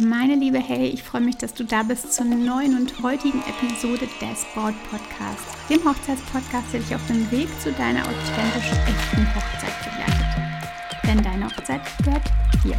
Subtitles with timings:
[0.00, 4.08] Meine liebe Hey, ich freue mich, dass du da bist zur neuen und heutigen Episode
[4.18, 9.74] des Braut Podcasts, dem Hochzeitspodcast, der dich auf dem Weg zu deiner authentisch echten Hochzeit
[9.84, 10.26] begleitet.
[11.06, 12.24] Denn deine Hochzeit gehört
[12.64, 12.78] dir.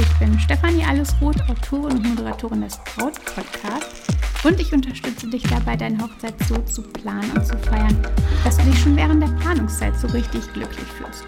[0.00, 4.06] Ich bin Stefanie Allesroth, Autorin und Moderatorin des Braut Podcasts
[4.42, 7.98] und ich unterstütze dich dabei, deine Hochzeit so zu planen und zu feiern,
[8.42, 11.24] dass du dich schon während der Planungszeit so richtig glücklich fühlst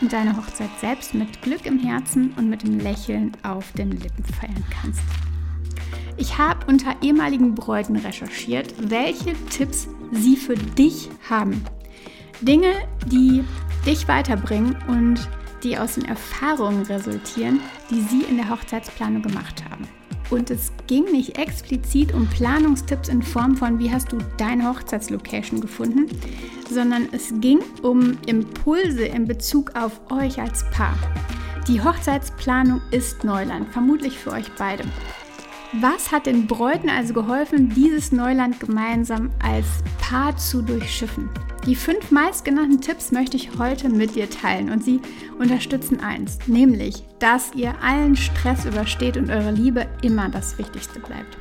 [0.00, 4.24] und deine Hochzeit selbst mit Glück im Herzen und mit dem Lächeln auf den Lippen
[4.24, 5.02] feiern kannst.
[6.16, 11.64] Ich habe unter ehemaligen Bräuten recherchiert, welche Tipps sie für dich haben.
[12.40, 12.72] Dinge,
[13.06, 13.44] die
[13.86, 15.28] dich weiterbringen und
[15.62, 19.86] die aus den Erfahrungen resultieren, die sie in der Hochzeitsplanung gemacht haben.
[20.30, 25.60] Und es ging nicht explizit um Planungstipps in Form von, wie hast du deine Hochzeitslocation
[25.60, 26.06] gefunden,
[26.70, 30.96] sondern es ging um Impulse in Bezug auf euch als Paar.
[31.66, 34.84] Die Hochzeitsplanung ist Neuland, vermutlich für euch beide.
[35.80, 39.66] Was hat den Bräuten also geholfen, dieses Neuland gemeinsam als
[40.00, 41.28] Paar zu durchschiffen?
[41.66, 45.00] Die fünf meistgenannten Tipps möchte ich heute mit dir teilen und sie
[45.38, 51.36] unterstützen eins, nämlich, dass ihr allen Stress übersteht und eure Liebe immer das Wichtigste bleibt.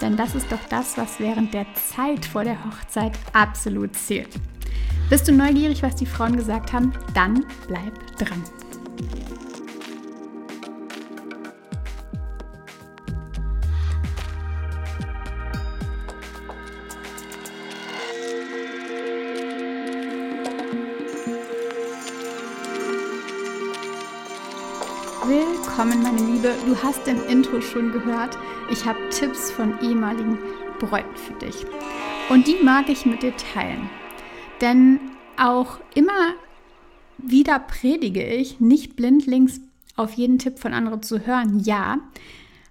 [0.00, 4.40] Denn das ist doch das, was während der Zeit vor der Hochzeit absolut zählt.
[5.10, 6.92] Bist du neugierig, was die Frauen gesagt haben?
[7.12, 8.42] Dann bleib dran.
[25.26, 26.54] Willkommen, meine Liebe.
[26.64, 28.38] Du hast im Intro schon gehört.
[28.70, 30.38] Ich habe Tipps von ehemaligen
[30.78, 31.66] Bräuten für dich.
[32.30, 33.90] Und die mag ich mit dir teilen.
[34.62, 34.98] Denn
[35.36, 36.32] auch immer
[37.18, 39.60] wieder predige ich, nicht blindlings
[39.94, 41.98] auf jeden Tipp von anderen zu hören, ja.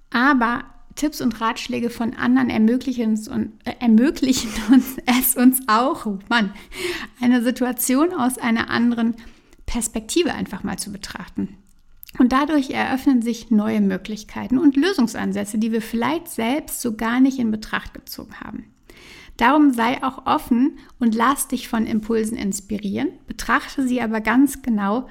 [0.10, 0.64] Aber
[0.96, 6.18] Tipps und Ratschläge von anderen ermöglichen uns, und, äh, ermöglichen uns es uns auch, oh
[6.30, 6.52] Mann,
[7.22, 9.16] eine Situation aus einer anderen
[9.68, 11.56] Perspektive einfach mal zu betrachten.
[12.18, 17.40] Und dadurch eröffnen sich neue Möglichkeiten und Lösungsansätze, die wir vielleicht selbst so gar nicht
[17.40, 18.66] in Betracht gezogen haben.
[19.38, 25.08] Darum sei auch offen und lass dich von Impulsen inspirieren, betrachte sie aber ganz genau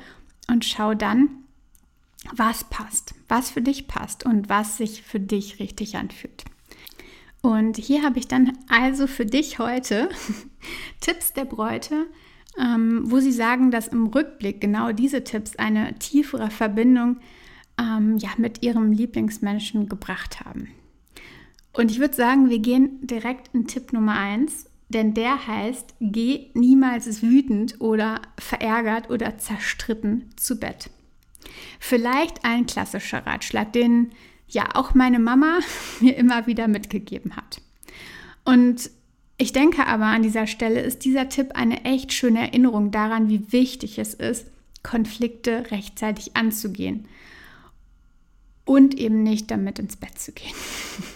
[0.49, 1.31] und schau dann,
[2.35, 6.45] was passt, was für dich passt und was sich für dich richtig anfühlt.
[7.41, 10.11] Und hier habe ich dann also für dich heute
[11.01, 12.07] Tipps der Bräute,
[12.59, 17.19] ähm, wo sie sagen, dass im Rückblick genau diese Tipps eine tiefere Verbindung
[17.79, 20.69] ähm, ja, mit ihrem Lieblingsmenschen gebracht haben.
[21.73, 26.51] Und ich würde sagen, wir gehen direkt in Tipp Nummer 1, denn der heißt, geh
[26.55, 30.91] niemals wütend oder verärgert oder zerstritten zu Bett.
[31.79, 34.11] Vielleicht ein klassischer Ratschlag, den
[34.49, 35.61] ja auch meine Mama
[36.01, 37.61] mir immer wieder mitgegeben hat.
[38.45, 38.91] Und
[39.39, 43.53] ich denke aber an dieser Stelle ist dieser Tipp eine echt schöne Erinnerung daran, wie
[43.53, 44.47] wichtig es ist,
[44.83, 47.07] Konflikte rechtzeitig anzugehen
[48.65, 50.55] und eben nicht damit ins Bett zu gehen.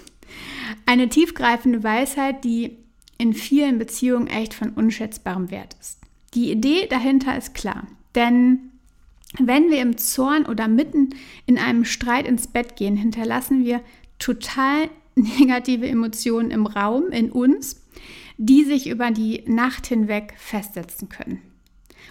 [0.87, 2.79] Eine tiefgreifende Weisheit, die
[3.19, 5.99] in vielen Beziehungen echt von unschätzbarem Wert ist.
[6.35, 8.71] Die Idee dahinter ist klar, denn
[9.39, 11.11] wenn wir im Zorn oder mitten
[11.47, 13.81] in einem Streit ins Bett gehen, hinterlassen wir
[14.19, 17.83] total negative Emotionen im Raum, in uns
[18.39, 21.41] die sich über die Nacht hinweg festsetzen können.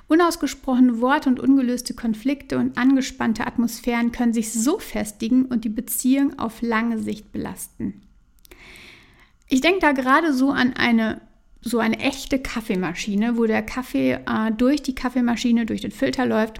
[0.07, 6.39] Unausgesprochene Worte und ungelöste Konflikte und angespannte Atmosphären können sich so festigen und die Beziehung
[6.39, 8.01] auf lange Sicht belasten.
[9.47, 11.21] Ich denke da gerade so an eine
[11.63, 16.59] so eine echte Kaffeemaschine, wo der Kaffee äh, durch die Kaffeemaschine, durch den Filter läuft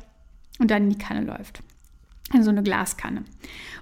[0.59, 1.63] und dann in die Kanne läuft.
[2.33, 3.23] Also eine Glaskanne.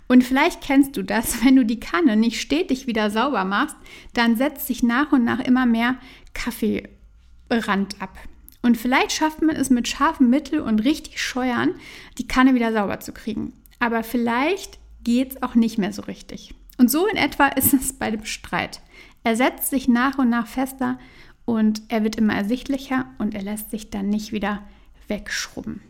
[0.07, 3.77] Und vielleicht kennst du das, wenn du die Kanne nicht stetig wieder sauber machst,
[4.13, 5.97] dann setzt sich nach und nach immer mehr
[6.33, 8.17] Kaffeerand ab.
[8.61, 11.75] Und vielleicht schafft man es mit scharfem Mittel und richtig scheuern,
[12.17, 13.53] die Kanne wieder sauber zu kriegen.
[13.79, 16.53] Aber vielleicht geht es auch nicht mehr so richtig.
[16.77, 18.81] Und so in etwa ist es bei dem Streit.
[19.23, 20.97] Er setzt sich nach und nach fester
[21.45, 24.63] und er wird immer ersichtlicher und er lässt sich dann nicht wieder
[25.07, 25.81] wegschrubben.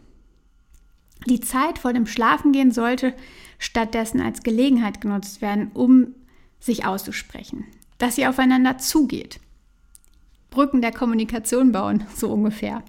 [1.28, 3.14] Die Zeit vor dem Schlafengehen sollte
[3.58, 6.16] stattdessen als Gelegenheit genutzt werden, um
[6.60, 7.66] sich auszusprechen,
[7.98, 9.40] dass ihr aufeinander zugeht.
[10.50, 12.84] Brücken der Kommunikation bauen, so ungefähr.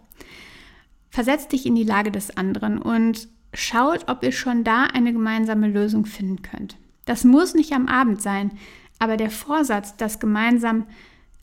[1.11, 5.69] Versetzt dich in die Lage des anderen und schaut, ob ihr schon da eine gemeinsame
[5.69, 6.77] Lösung finden könnt.
[7.05, 8.53] Das muss nicht am Abend sein,
[9.01, 10.87] aber der Vorsatz, dass, gemeinsam,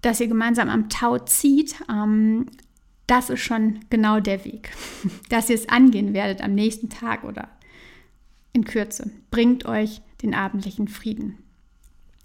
[0.02, 2.46] dass ihr gemeinsam am Tau zieht, ähm,
[3.08, 4.72] das ist schon genau der Weg.
[5.30, 7.50] Dass ihr es angehen werdet am nächsten Tag oder
[8.54, 11.38] in Kürze, bringt euch den abendlichen Frieden.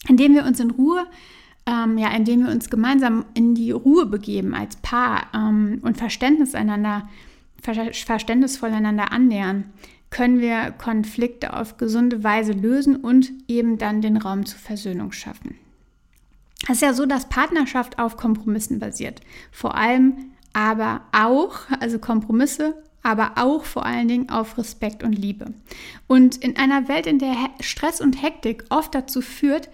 [0.09, 1.07] Indem wir uns in Ruhe,
[1.67, 6.55] ähm, ja, indem wir uns gemeinsam in die Ruhe begeben als Paar ähm, und Verständnis
[6.55, 7.09] einander,
[7.61, 9.73] verständnisvoll einander annähern,
[10.11, 15.57] können wir Konflikte auf gesunde Weise lösen und eben dann den Raum zur Versöhnung schaffen.
[16.65, 19.21] Es ist ja so, dass Partnerschaft auf Kompromissen basiert.
[19.51, 25.53] Vor allem aber auch, also Kompromisse, aber auch vor allen Dingen auf Respekt und Liebe.
[26.07, 29.69] Und in einer Welt, in der Stress und Hektik oft dazu führt,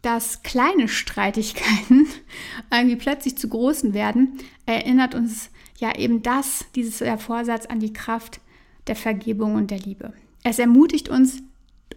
[0.00, 2.06] dass kleine Streitigkeiten
[2.72, 8.40] irgendwie plötzlich zu großen werden, erinnert uns ja eben das, dieser Vorsatz an die Kraft
[8.86, 10.12] der Vergebung und der Liebe.
[10.42, 11.42] Es ermutigt uns,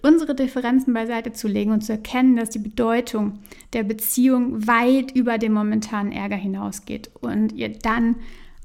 [0.05, 3.39] unsere Differenzen beiseite zu legen und zu erkennen, dass die Bedeutung
[3.73, 8.15] der Beziehung weit über den momentanen Ärger hinausgeht und ihr dann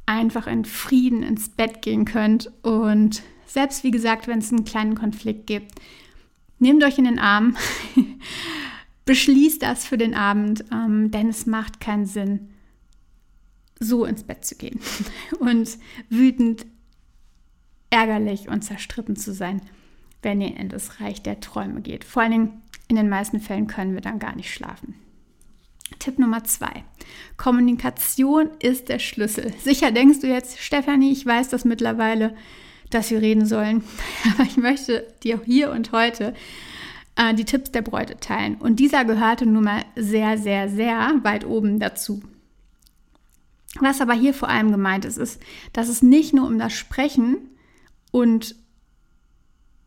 [0.04, 2.52] einfach in Frieden ins Bett gehen könnt.
[2.62, 5.72] Und selbst wie gesagt, wenn es einen kleinen Konflikt gibt,
[6.58, 7.56] nehmt euch in den Arm,
[9.06, 12.50] beschließt das für den Abend, ähm, denn es macht keinen Sinn,
[13.78, 14.78] so ins Bett zu gehen
[15.38, 15.78] und
[16.10, 16.66] wütend,
[17.88, 19.62] ärgerlich und zerstritten zu sein
[20.22, 22.05] wenn ihr in das Reich der Träume geht.
[22.05, 24.94] Vor allen Dingen in den meisten Fällen können wir dann gar nicht schlafen.
[25.99, 26.84] Tipp Nummer zwei.
[27.37, 29.52] Kommunikation ist der Schlüssel.
[29.58, 32.34] Sicher denkst du jetzt, Stefanie, ich weiß das mittlerweile,
[32.90, 33.84] dass wir reden sollen.
[34.34, 36.34] Aber ich möchte dir hier und heute
[37.16, 38.56] äh, die Tipps der Bräute teilen.
[38.56, 42.23] Und dieser gehörte nun mal sehr, sehr, sehr weit oben dazu.
[43.78, 45.40] Was aber hier vor allem gemeint ist, ist,
[45.73, 47.37] dass es nicht nur um das Sprechen
[48.11, 48.56] und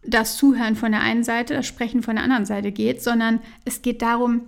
[0.05, 3.81] das Zuhören von der einen Seite, das Sprechen von der anderen Seite geht, sondern es
[3.81, 4.41] geht darum,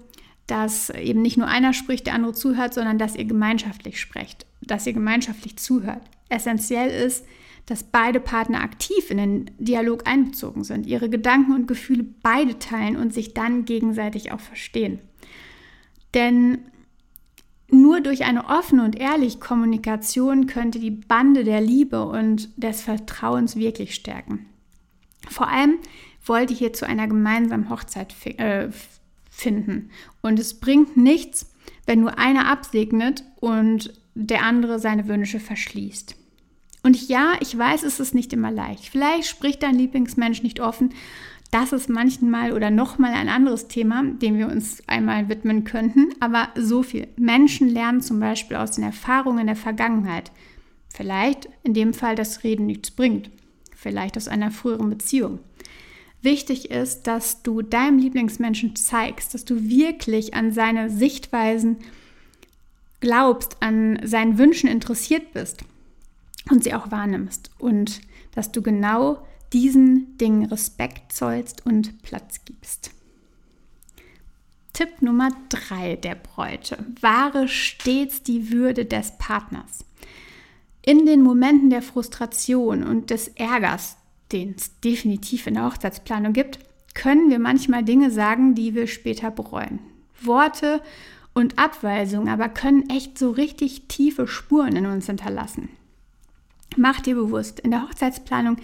[0.48, 4.86] dass eben nicht nur einer spricht, der andere zuhört, sondern dass ihr gemeinschaftlich sprecht, dass
[4.86, 6.02] ihr gemeinschaftlich zuhört.
[6.30, 7.26] Essentiell ist,
[7.66, 12.96] dass beide Partner aktiv in den Dialog einbezogen sind, ihre Gedanken und Gefühle beide teilen
[12.96, 15.00] und sich dann gegenseitig auch verstehen.
[16.14, 16.60] Denn
[17.72, 23.56] nur durch eine offene und ehrliche Kommunikation könnte die Bande der Liebe und des Vertrauens
[23.56, 24.46] wirklich stärken.
[25.30, 25.78] Vor allem
[26.26, 28.70] wollte ich hier zu einer gemeinsamen Hochzeit fi äh,
[29.30, 29.90] finden.
[30.22, 31.52] Und es bringt nichts,
[31.86, 36.16] wenn nur einer absegnet und der andere seine Wünsche verschließt.
[36.84, 38.86] Und ja, ich weiß, es ist nicht immer leicht.
[38.86, 40.94] Vielleicht spricht dein Lieblingsmensch nicht offen.
[41.52, 46.10] Das ist manchmal oder nochmal ein anderes Thema, dem wir uns einmal widmen könnten.
[46.20, 47.08] Aber so viel.
[47.18, 50.32] Menschen lernen zum Beispiel aus den Erfahrungen der Vergangenheit.
[50.94, 53.32] Vielleicht in dem Fall, dass Reden nichts bringt
[53.86, 55.38] vielleicht aus einer früheren Beziehung.
[56.24, 61.78] Wichtig ist, dass du deinem Lieblingsmenschen zeigst, dass du wirklich an seine Sichtweisen
[63.00, 65.64] glaubst, an seinen Wünschen interessiert bist
[66.50, 68.02] und sie auch wahrnimmst und
[68.34, 69.24] dass du genau
[69.54, 72.90] diesen Dingen Respekt zollst und Platz gibst.
[74.74, 76.84] Tipp Nummer drei der Bräute.
[77.02, 79.86] Wahre stets die Würde des Partners
[80.86, 83.98] in den Momenten der Frustration und des Ärgers,
[84.32, 86.60] den es definitiv in der Hochzeitsplanung gibt,
[86.94, 89.80] können wir manchmal Dinge sagen, die wir später bereuen.
[90.22, 90.82] Worte
[91.34, 95.70] und Abweisungen aber können echt so richtig tiefe Spuren in uns hinterlassen.
[96.78, 98.58] Mach dir bewusst, in der Hochzeitsplanung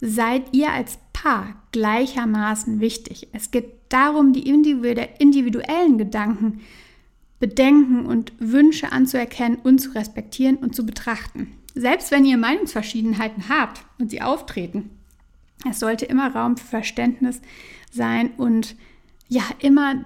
[0.00, 3.28] seid ihr als Paar gleichermaßen wichtig.
[3.32, 6.60] Es geht darum, die individuellen Gedanken
[7.38, 11.52] Bedenken und Wünsche anzuerkennen und zu respektieren und zu betrachten.
[11.78, 14.98] Selbst wenn ihr Meinungsverschiedenheiten habt und sie auftreten,
[15.68, 17.42] es sollte immer Raum für Verständnis
[17.92, 18.76] sein und
[19.28, 20.04] ja, immer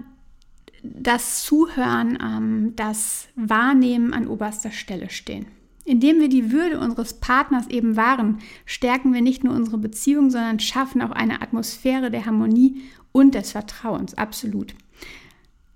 [0.83, 5.45] das Zuhören, ähm, das Wahrnehmen an oberster Stelle stehen.
[5.85, 10.59] Indem wir die Würde unseres Partners eben wahren, stärken wir nicht nur unsere Beziehung, sondern
[10.59, 12.81] schaffen auch eine Atmosphäre der Harmonie
[13.13, 14.15] und des Vertrauens.
[14.15, 14.75] Absolut.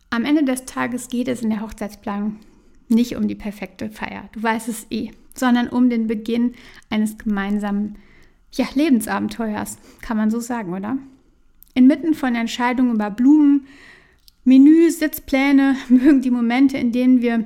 [0.10, 2.36] Am Ende des Tages geht es in der Hochzeitsplanung
[2.90, 6.54] nicht um die perfekte Feier, du weißt es eh, sondern um den Beginn
[6.90, 7.96] eines gemeinsamen
[8.54, 10.98] ja, Lebensabenteuers, kann man so sagen, oder?
[11.74, 13.68] Inmitten von Entscheidungen über Blumen,
[14.46, 17.46] Menüs, Sitzpläne mögen die Momente, in denen wir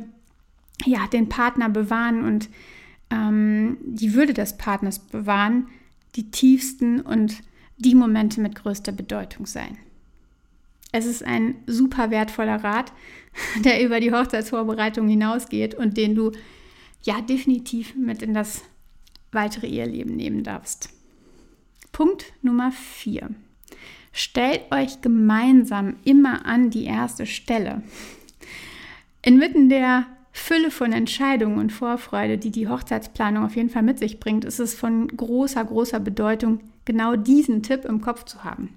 [0.86, 2.50] ja, den Partner bewahren und
[3.10, 5.68] ähm, die Würde des Partners bewahren,
[6.16, 7.42] die tiefsten und
[7.78, 9.78] die Momente mit größter Bedeutung sein.
[10.92, 12.94] Es ist ein super wertvoller Rat,
[13.64, 16.32] der über die Hochzeitsvorbereitung hinausgeht und den du
[17.04, 18.64] ja definitiv mit in das
[19.32, 20.90] weitere Eheleben nehmen darfst.
[21.92, 23.30] Punkt Nummer 4.
[24.12, 27.84] Stellt euch gemeinsam immer an die erste Stelle.
[29.22, 34.20] Inmitten der Fülle von Entscheidungen und Vorfreude, die die Hochzeitsplanung auf jeden Fall mit sich
[34.20, 38.74] bringt, ist es von großer, großer Bedeutung, genau diesen Tipp im Kopf zu haben.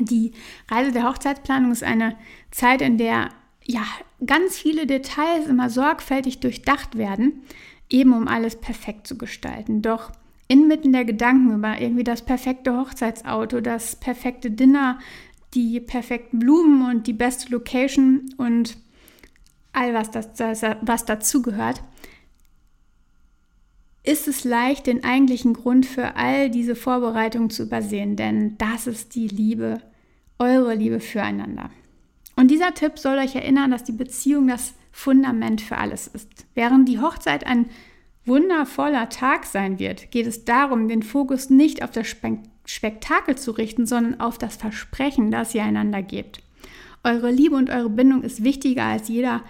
[0.00, 0.32] Die
[0.68, 2.16] Reise der Hochzeitsplanung ist eine
[2.50, 3.28] Zeit, in der
[3.66, 3.84] ja
[4.24, 7.42] ganz viele Details immer sorgfältig durchdacht werden,
[7.88, 9.82] eben um alles perfekt zu gestalten.
[9.82, 10.12] Doch
[10.48, 14.98] inmitten der Gedanken über irgendwie das perfekte Hochzeitsauto, das perfekte Dinner,
[15.54, 18.76] die perfekten Blumen und die beste Location und
[19.72, 21.82] all was, das, was dazugehört,
[24.02, 29.14] ist es leicht, den eigentlichen Grund für all diese Vorbereitungen zu übersehen, denn das ist
[29.14, 29.80] die Liebe,
[30.38, 31.70] eure Liebe füreinander.
[32.36, 36.46] Und dieser Tipp soll euch erinnern, dass die Beziehung das Fundament für alles ist.
[36.54, 37.66] Während die Hochzeit ein
[38.24, 42.06] wundervoller Tag sein wird, geht es darum, den Fokus nicht auf das
[42.64, 46.42] Spektakel zu richten, sondern auf das Versprechen, das ihr einander gebt.
[47.02, 49.42] Eure Liebe und eure Bindung ist wichtiger als jeder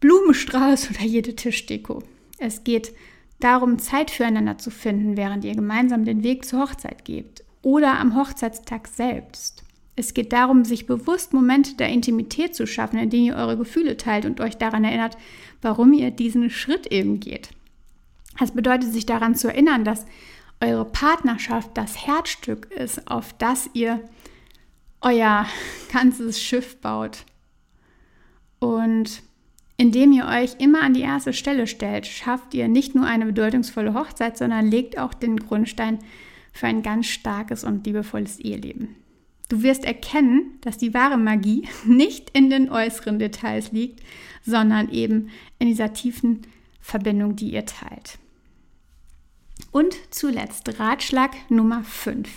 [0.00, 2.02] Blumenstrauß oder jede Tischdeko.
[2.38, 2.92] Es geht
[3.38, 8.16] darum, Zeit füreinander zu finden, während ihr gemeinsam den Weg zur Hochzeit gebt oder am
[8.16, 9.64] Hochzeitstag selbst.
[9.96, 13.96] Es geht darum, sich bewusst Momente der Intimität zu schaffen, in denen ihr eure Gefühle
[13.96, 15.16] teilt und euch daran erinnert,
[15.62, 17.50] warum ihr diesen Schritt eben geht.
[18.38, 20.06] Das bedeutet, sich daran zu erinnern, dass
[20.60, 24.00] eure Partnerschaft das Herzstück ist, auf das ihr
[25.00, 25.46] euer
[25.92, 27.24] ganzes Schiff baut.
[28.58, 29.22] Und
[29.76, 33.94] indem ihr euch immer an die erste Stelle stellt, schafft ihr nicht nur eine bedeutungsvolle
[33.94, 35.98] Hochzeit, sondern legt auch den Grundstein
[36.52, 38.96] für ein ganz starkes und liebevolles Eheleben.
[39.54, 44.02] Du wirst erkennen, dass die wahre Magie nicht in den äußeren Details liegt,
[44.44, 45.30] sondern eben
[45.60, 46.42] in dieser tiefen
[46.80, 48.18] Verbindung, die ihr teilt.
[49.70, 52.28] Und zuletzt Ratschlag Nummer 5.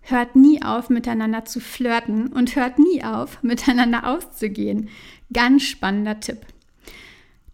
[0.00, 4.88] Hört nie auf, miteinander zu flirten und hört nie auf, miteinander auszugehen.
[5.32, 6.40] Ganz spannender Tipp.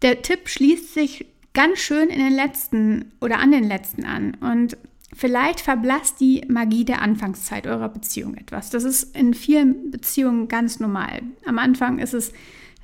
[0.01, 4.39] Der Tipp schließt sich ganz schön in den letzten oder an den letzten an.
[4.41, 4.79] Und
[5.13, 8.71] vielleicht verblasst die Magie der Anfangszeit eurer Beziehung etwas.
[8.71, 11.23] Das ist in vielen Beziehungen ganz normal.
[11.45, 12.33] Am Anfang ist es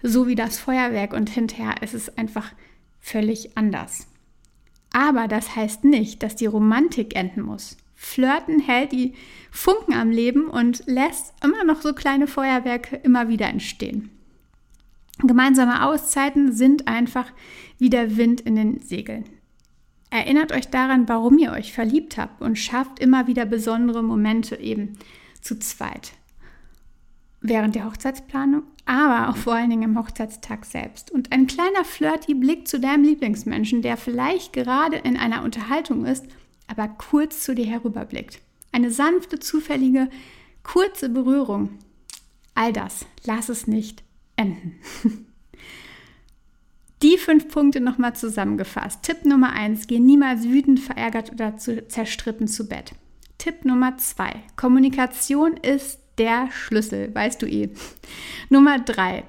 [0.02, 2.52] so wie das Feuerwerk und hinterher ist es einfach
[3.00, 4.06] völlig anders.
[4.92, 7.76] Aber das heißt nicht, dass die Romantik enden muss.
[7.94, 9.14] Flirten hält die
[9.50, 14.10] Funken am Leben und lässt immer noch so kleine Feuerwerke immer wieder entstehen.
[15.18, 17.32] Gemeinsame Auszeiten sind einfach
[17.78, 19.24] wie der Wind in den Segeln.
[20.10, 24.98] Erinnert euch daran, warum ihr euch verliebt habt und schafft immer wieder besondere Momente eben
[25.40, 26.12] zu zweit
[27.40, 31.10] während der Hochzeitsplanung, aber auch vor allen Dingen am Hochzeitstag selbst.
[31.10, 36.26] Und ein kleiner flirty Blick zu deinem Lieblingsmenschen, der vielleicht gerade in einer Unterhaltung ist,
[36.66, 38.40] aber kurz zu dir herüberblickt.
[38.72, 40.08] Eine sanfte, zufällige,
[40.62, 41.70] kurze Berührung.
[42.54, 44.02] All das, lass es nicht
[44.36, 44.74] enden.
[47.02, 49.02] Die fünf Punkte nochmal zusammengefasst.
[49.02, 52.92] Tipp Nummer eins: Geh niemals wütend, verärgert oder zu, zerstritten zu Bett.
[53.38, 57.70] Tipp Nummer zwei: Kommunikation ist der Schlüssel, weißt du eh.
[58.48, 59.24] Nummer drei,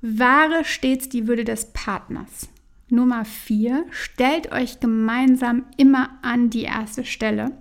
[0.00, 2.48] wahre stets die Würde des Partners.
[2.88, 7.52] Nummer vier, stellt euch gemeinsam immer an die erste Stelle.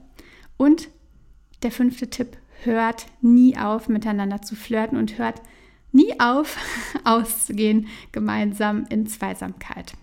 [0.57, 0.89] Und
[1.63, 5.41] der fünfte Tipp, hört nie auf, miteinander zu flirten und hört
[5.93, 6.57] nie auf,
[7.05, 9.93] auszugehen, gemeinsam in Zweisamkeit.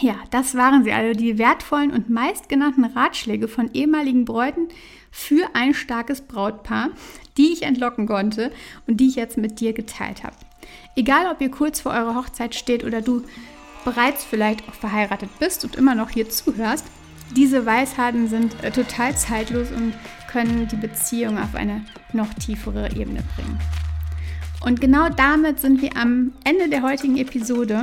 [0.00, 4.68] Ja, das waren sie alle, die wertvollen und meistgenannten Ratschläge von ehemaligen Bräuten
[5.12, 6.90] für ein starkes Brautpaar,
[7.36, 8.50] die ich entlocken konnte
[8.88, 10.34] und die ich jetzt mit dir geteilt habe.
[10.96, 13.22] Egal, ob ihr kurz vor eurer Hochzeit steht oder du
[13.84, 16.86] bereits vielleicht auch verheiratet bist und immer noch hier zuhörst,
[17.36, 19.94] diese Weisheiten sind äh, total zeitlos und
[20.30, 23.58] können die Beziehung auf eine noch tiefere Ebene bringen.
[24.64, 27.82] Und genau damit sind wir am Ende der heutigen Episode.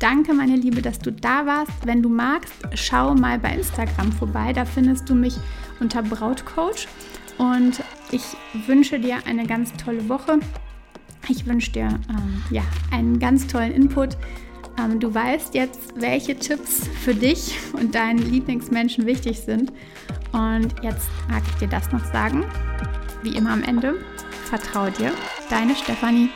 [0.00, 1.72] Danke, meine Liebe, dass du da warst.
[1.84, 4.52] Wenn du magst, schau mal bei Instagram vorbei.
[4.52, 5.36] Da findest du mich
[5.78, 6.88] unter Brautcoach.
[7.38, 8.24] Und ich
[8.66, 10.40] wünsche dir eine ganz tolle Woche.
[11.28, 14.16] Ich wünsche dir ähm, ja, einen ganz tollen Input.
[14.76, 19.72] Ähm, du weißt jetzt, welche Tipps für dich und deinen Lieblingsmenschen wichtig sind.
[20.32, 22.44] Und jetzt mag ich dir das noch sagen.
[23.22, 23.94] Wie immer am Ende,
[24.48, 25.12] vertraue dir.
[25.50, 26.30] Deine Stefanie.